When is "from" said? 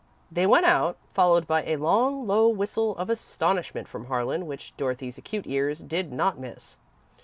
3.87-4.05